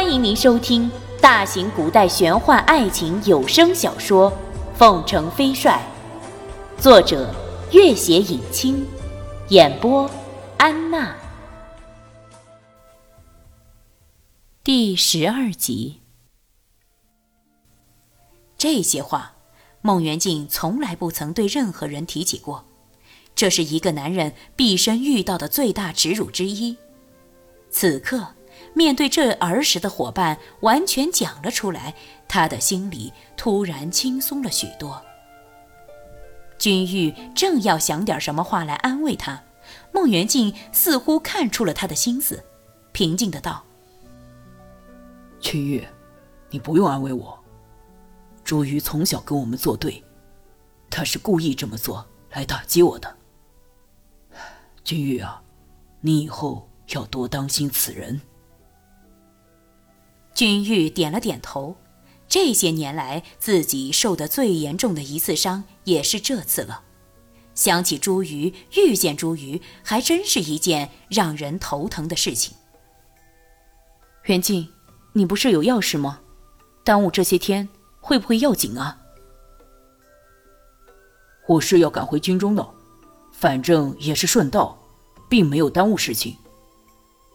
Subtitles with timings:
[0.00, 0.88] 欢迎您收听
[1.20, 4.30] 大型古代玄幻爱情有声小说
[4.76, 5.82] 《凤城飞帅》，
[6.80, 7.34] 作者：
[7.72, 8.86] 月写影清，
[9.48, 10.08] 演播：
[10.56, 11.16] 安娜。
[14.62, 16.00] 第十二集。
[18.56, 19.32] 这些话，
[19.82, 22.64] 孟元敬从来不曾对任何人提起过，
[23.34, 26.76] 这是一个男人毕生遇到的最大耻辱之一。
[27.68, 28.24] 此刻。
[28.78, 31.96] 面对这儿时的伙伴，完全讲了出来，
[32.28, 35.02] 他的心里突然轻松了许多。
[36.58, 39.42] 君玉正要想点什么话来安慰他，
[39.92, 42.44] 孟元敬似乎看出了他的心思，
[42.92, 43.64] 平静的道
[45.42, 45.84] ：“君玉，
[46.48, 47.36] 你不用安慰我。
[48.44, 50.04] 朱瑜从小跟我们作对，
[50.88, 53.16] 他是故意这么做来打击我的。
[54.84, 55.42] 君玉啊，
[56.00, 58.20] 你以后要多当心此人。”
[60.38, 61.74] 君玉点了点头，
[62.28, 66.82] 这些年来自己受的最严重的一次伤也是这次了。
[67.56, 72.56] 想起朱瑜，遇见朱瑜，还真是一件让人头疼的事情。
[74.26, 74.68] 袁静，
[75.12, 76.20] 你不是有要事吗？
[76.84, 77.68] 耽误这些天
[78.00, 78.96] 会不会要紧啊？
[81.48, 82.64] 我是要赶回军中的，
[83.32, 84.78] 反正也是顺道，
[85.28, 86.36] 并没有耽误事情。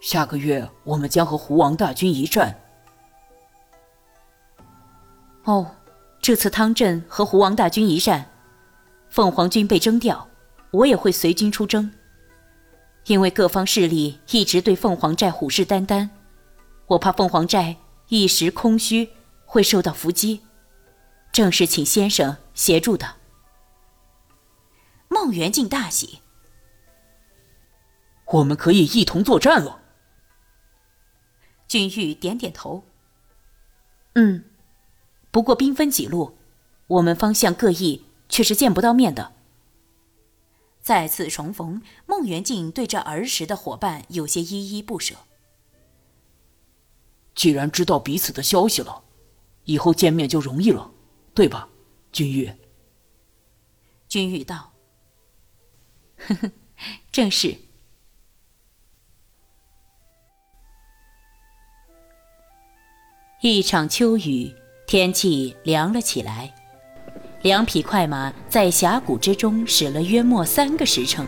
[0.00, 2.60] 下个月我们将和胡王大军一战。
[5.44, 5.76] 哦，
[6.20, 8.30] 这次汤镇和胡王大军一战，
[9.10, 10.28] 凤凰军被征调，
[10.70, 11.92] 我也会随军出征。
[13.04, 16.08] 因为各方势力一直对凤凰寨虎视眈眈，
[16.86, 17.76] 我怕凤凰寨
[18.08, 19.10] 一时空虚
[19.44, 20.40] 会受到伏击，
[21.30, 23.16] 正是请先生协助的。
[25.08, 26.20] 孟元敬大喜，
[28.24, 29.82] 我们可以一同作战了。
[31.68, 32.84] 君玉点点头，
[34.14, 34.44] 嗯。
[35.34, 36.38] 不过兵分几路，
[36.86, 39.32] 我们方向各异，却是见不到面的。
[40.80, 45.16] 再次重逢，孟元敬对这儿时的伙伴有些依依不舍。
[47.34, 49.02] 既然知道彼此的消息了，
[49.64, 50.92] 以后见面就容易了，
[51.34, 51.68] 对吧，
[52.12, 52.52] 君玉？
[54.06, 54.70] 君玉道
[56.16, 56.52] ：“呵呵，
[57.10, 57.56] 正是。”
[63.42, 64.54] 一场秋雨。
[64.94, 66.54] 天气凉了起来，
[67.42, 71.26] 两匹快马在峡谷之中驶了约莫三个时辰，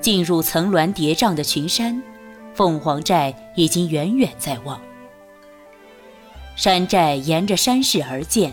[0.00, 2.00] 进入层峦叠嶂的群山，
[2.54, 4.80] 凤凰寨已经远远在望。
[6.54, 8.52] 山寨沿着山势而建，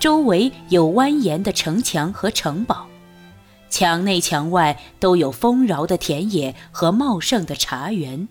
[0.00, 2.84] 周围有蜿蜒的城墙和城堡，
[3.70, 8.26] 墙内墙外都有丰饶的田野和茂盛的茶园。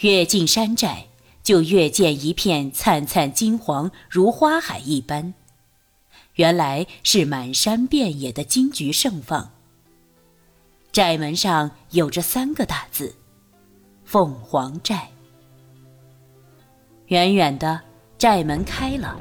[0.00, 1.06] 越进山寨。
[1.46, 5.32] 就越见一片灿灿金黄，如花海一般。
[6.34, 9.52] 原来是满山遍野的金菊盛放。
[10.90, 13.14] 寨门上有着三个大字
[14.04, 15.08] ：“凤凰寨”。
[17.06, 17.80] 远远的，
[18.18, 19.16] 寨门开了，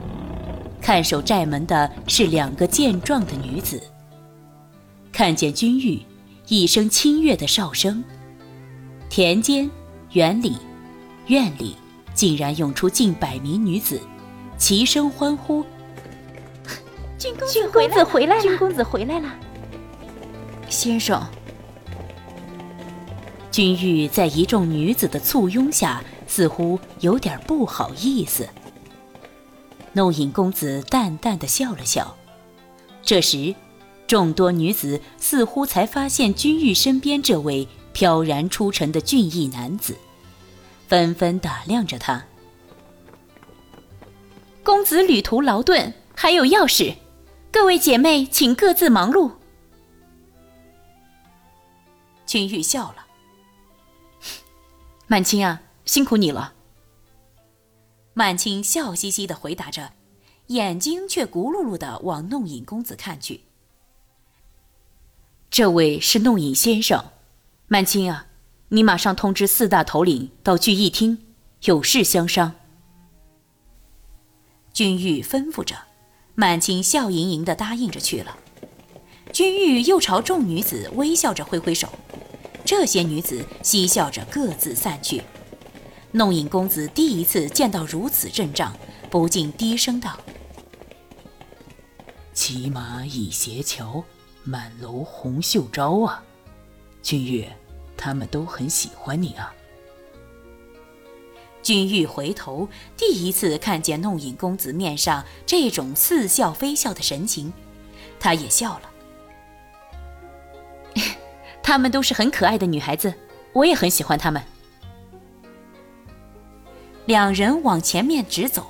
[0.81, 3.79] 看守寨门的是两个健壮的女子。
[5.11, 6.01] 看见君玉，
[6.47, 8.03] 一声清越的哨声，
[9.11, 9.69] 田间、
[10.13, 10.57] 园里、
[11.27, 11.75] 院里。
[12.15, 14.01] 竟然涌出近百名女子，
[14.57, 15.63] 齐声欢呼
[17.19, 17.47] ：“君公
[17.89, 18.41] 子回来了！
[18.41, 19.29] 君公子回来了！”
[20.69, 21.21] 先生，
[23.51, 28.47] 君玉在一众女子的簇拥下，似乎有点不好意思。
[29.93, 32.15] 弄影公子淡淡的笑了笑。
[33.01, 33.53] 这时，
[34.07, 39.95] 众多女子似乎才发现君玉身边这位飘然出尘的俊逸男子。
[40.87, 42.25] 纷纷打量着他。
[44.63, 46.95] 公子旅途劳顿，还有要事，
[47.51, 49.31] 各位姐妹请各自忙碌。
[52.25, 53.05] 君玉笑了
[55.07, 56.53] ：“曼青啊，辛苦你了。”
[58.13, 59.93] 曼青笑嘻嘻的回答着，
[60.47, 63.41] 眼睛却咕噜噜的往弄影公子看去。
[65.51, 67.11] 这位是弄影先生，
[67.67, 68.24] 曼青啊。
[68.69, 71.19] 你马上通知四大头领到聚义厅，
[71.65, 72.53] 有事相商。
[74.73, 75.75] 君玉吩咐着，
[76.33, 78.37] 满清笑盈盈的答应着去了。
[79.31, 81.87] 君玉又朝众女子微笑着挥挥手，
[82.65, 85.21] 这些女子嬉笑着各自散去。
[86.11, 88.75] 弄影公子第一次见到如此阵仗，
[89.11, 90.17] 不禁低声道
[92.33, 94.03] ：“骑马倚斜桥，
[94.43, 96.23] 满楼红袖招啊，
[97.03, 97.47] 君玉。”
[97.97, 99.53] 他们都很喜欢你啊！
[101.61, 107.51] 君玉回头，第一次看见弄影公子面上这种似笑非笑的神情，
[108.19, 108.89] 他也笑了。
[111.63, 113.11] 她们都是很可爱的女孩子，
[113.51, 114.43] 我也很喜欢她们。
[117.07, 118.67] 两人往前面直走，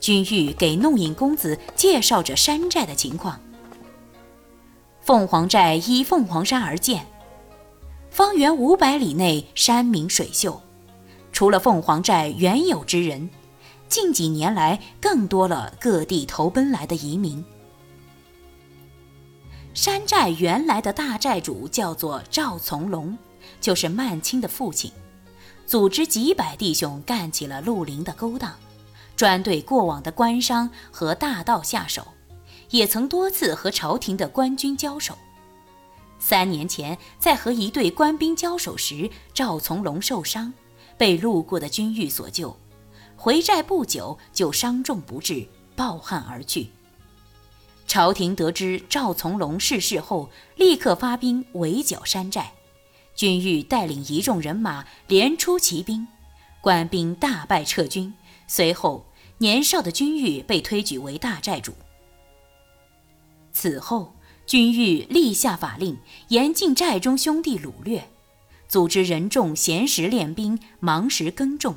[0.00, 3.38] 君玉给弄影公子介绍着山寨的情况。
[5.02, 7.06] 凤凰寨依凤凰山而建，
[8.10, 10.60] 方圆五百里内山明水秀。
[11.32, 13.30] 除了凤凰寨原有之人，
[13.88, 17.42] 近几年来更多了各地投奔来的移民。
[19.72, 23.16] 山寨原来的大寨主叫做赵从龙，
[23.60, 24.90] 就是曼青的父亲，
[25.64, 28.52] 组织几百弟兄干起了绿林的勾当，
[29.14, 32.04] 专对过往的官商和大盗下手，
[32.70, 35.16] 也曾多次和朝廷的官军交手。
[36.30, 40.54] 三年前在和一队官兵交手时，赵从龙受伤。
[40.96, 42.56] 被路过的军玉所救，
[43.16, 45.44] 回寨不久就伤重不治，
[45.74, 46.68] 抱憾而去。
[47.88, 52.52] 朝廷得知赵从龙逝世后，立刻发兵围剿山寨。
[53.16, 56.06] 军玉带领一众人马连出骑兵，
[56.60, 58.14] 官兵大败撤军。
[58.46, 59.04] 随后，
[59.38, 61.72] 年少的军玉被推举为大寨主。
[63.52, 64.14] 此后，
[64.50, 68.08] 军玉立下法令，严禁寨中兄弟掳掠。
[68.66, 71.76] 组织人众闲时练兵，忙时耕种。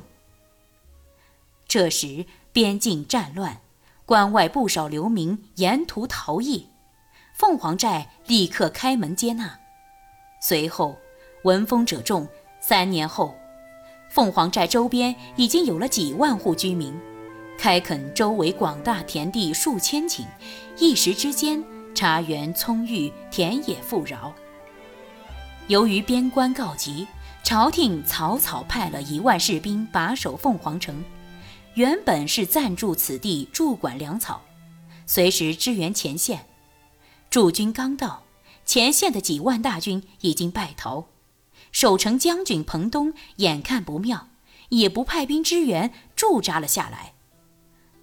[1.68, 3.60] 这时边境战乱，
[4.04, 6.66] 关外不少流民沿途逃逸，
[7.36, 9.56] 凤凰寨立刻开门接纳。
[10.42, 10.96] 随后
[11.44, 12.26] 闻风者众，
[12.60, 13.36] 三年后，
[14.10, 16.92] 凤凰寨周边已经有了几万户居民，
[17.56, 20.24] 开垦周围广大田地数千顷，
[20.78, 21.62] 一时之间
[21.94, 24.34] 茶园葱郁，田野富饶。
[25.68, 27.06] 由于边关告急，
[27.42, 31.02] 朝廷草草派了一万士兵把守凤凰城，
[31.74, 34.42] 原本是暂驻此地驻管粮草，
[35.06, 36.46] 随时支援前线。
[37.30, 38.24] 驻军刚到，
[38.66, 41.06] 前线的几万大军已经败逃。
[41.72, 44.28] 守城将军彭东眼看不妙，
[44.68, 47.14] 也不派兵支援，驻扎了下来。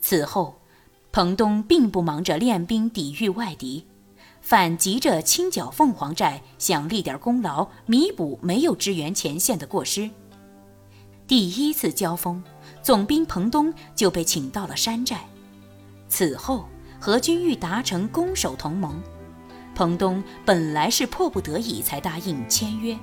[0.02, 0.61] 此后，
[1.12, 3.86] 彭东并不忙着练兵抵御外敌。
[4.42, 10.10] 反急着清剿凤凰寨，想立点功劳，弥补没有支援前线的过失。
[11.28, 12.44] 第一次交锋，
[12.82, 15.28] 总兵彭东就被请到了山寨。
[16.08, 16.66] 此后
[17.00, 19.00] 和军玉达成攻守同盟。
[19.76, 22.98] 彭东本来是迫不得已才答应签约，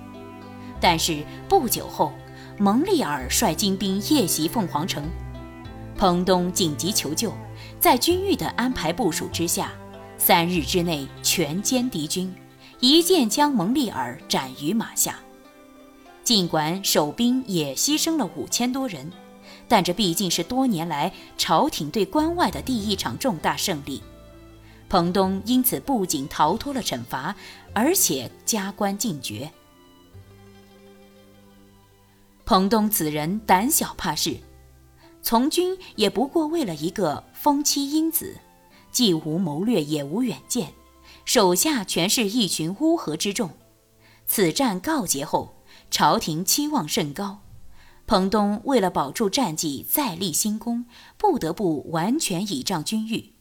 [0.81, 2.13] 但是不久后，
[2.59, 5.05] 蒙利尔率精兵夜袭凤凰城，
[5.97, 7.33] 彭东紧急求救，
[7.81, 9.73] 在军玉的安排部署之下。
[10.21, 12.35] 三日之内全歼敌军，
[12.81, 15.21] 一剑将蒙利尔斩于马下。
[16.25, 19.09] 尽管守兵也牺牲了五千多人，
[19.69, 24.03] 但这毕竟是多年来朝廷对关外的第一场重大胜利。
[24.89, 27.37] 彭东因此不仅逃脱了惩罚，
[27.73, 29.49] 而且加官进爵。
[32.45, 34.37] 彭东此人胆小怕事，
[35.23, 38.39] 从军也不过为了一个封妻英子。
[38.91, 40.73] 既无谋略，也无远见，
[41.25, 43.51] 手下全是一群乌合之众。
[44.27, 47.41] 此战告捷后，朝廷期望甚高。
[48.07, 50.87] 彭东为了保住战绩，再立新功，
[51.19, 53.35] 不得不完全倚仗军誉。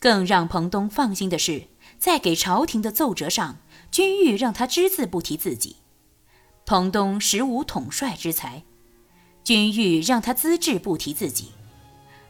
[0.00, 3.58] 更让彭东放心的是，在给朝廷的奏折上，
[3.92, 5.76] 军誉让他只字不提自己。
[6.66, 8.64] 彭东实无统帅之才，
[9.50, 11.48] 军誉让他资质不提自己。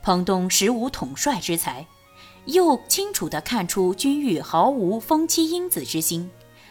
[0.01, 1.87] 彭东实无统帅之才，
[2.47, 6.31] 又清楚地看出君玉毫无封妻英子之心，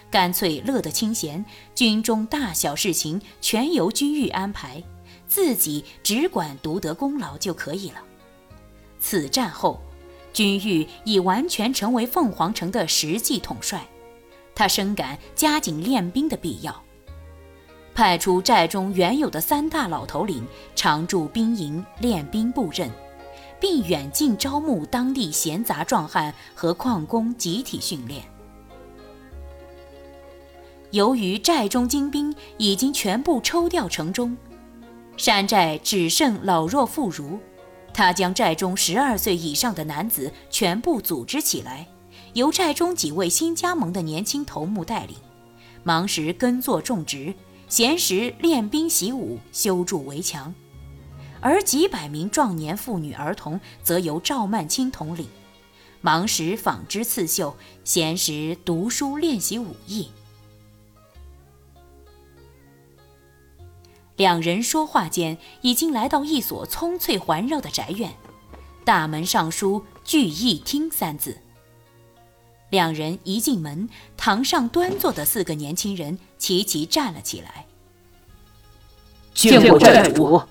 [0.09, 4.83] 干脆乐得清闲，军中大小事情全由君玉安排，
[5.27, 8.01] 自己只管独得功劳就可以了。
[8.99, 9.79] 此战后，
[10.33, 13.87] 君玉已完全成为凤凰城的实际统帅，
[14.55, 16.83] 他深感加紧练兵的必要，
[17.99, 22.89] 派出寨中原有的三大老头领常驻兵营练兵布阵。
[23.59, 28.23] 并远近招募当地闲杂壮汉和矿工集体训练。
[30.91, 34.37] 由于寨中精兵已经全部抽调城中，
[35.17, 37.37] 山寨只剩老弱妇孺。
[37.93, 41.85] 他将寨中十二岁以上的男子全部组织起来，
[42.31, 45.17] 由寨中几位新加盟的年轻头目带领，
[45.83, 47.33] 忙时耕作种植，
[47.69, 50.53] 闲时练兵习武，修筑围墙。
[51.39, 55.27] 而几百名壮年妇女儿童则由赵曼青统领，
[56.01, 60.09] 忙时纺织刺绣，闲时读书练习武艺。
[64.17, 68.11] 两人说话间，已经来到一所葱翠环绕的宅院，
[68.83, 71.37] 大门上书“聚义厅”三字。
[72.69, 77.67] 两人一进门，堂上端坐的四个年轻人齐齐站了起来。
[79.35, 80.41] 见过寨主。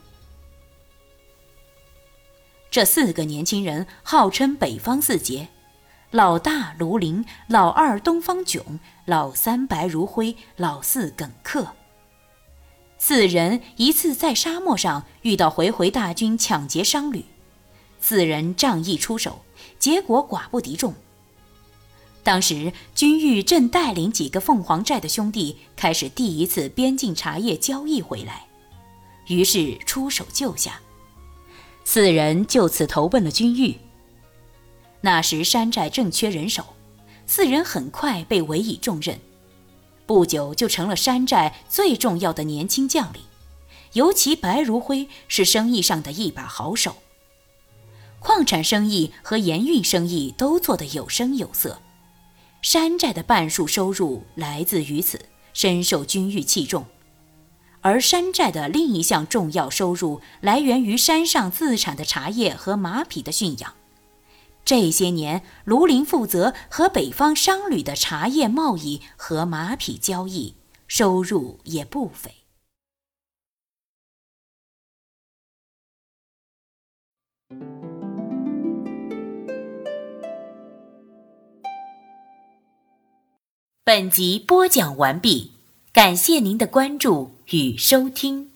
[2.71, 5.49] 这四个年轻人号称北方四杰：
[6.11, 11.73] 老大卢林，老二东方炯，老三白如辉，老四耿克。
[12.99, 17.25] 四人一次在沙漠上遇到回回大军抢劫商旅，
[18.01, 19.45] 四人仗义出手，
[19.79, 20.95] 结果寡不敌众。
[22.29, 28.47] 当时君玉正带领几个凤凰寨的兄弟开始第一次边境茶叶交易回来，
[29.29, 30.79] 于是出手救下，
[31.87, 33.79] 四人就此投奔了君玉。
[35.01, 36.67] 那时山寨正缺人手，
[37.27, 39.19] 四人很快被委以重任。
[40.05, 43.23] 不久就成了山寨最重要的年轻将领，
[43.95, 46.97] 尤其白如辉是生意上的一把好手，
[48.19, 51.81] 矿产生意和盐运生意都做得有声有色，
[52.61, 55.21] 山寨的半数收入来自于此，
[55.53, 56.85] 深受君玉器重。
[57.81, 63.75] 而山寨的另一项重要收入来源于山上自产的茶叶和马匹的驯养。
[64.65, 70.57] 这些年，卢林负责和北方商旅的茶叶贸易和马匹交易，
[70.89, 72.38] 收入也不菲。
[83.89, 85.53] 本集播讲完毕，
[85.95, 88.48] 感谢您的关注与收听。